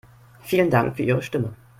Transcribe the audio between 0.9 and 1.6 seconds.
für Ihre Stimme.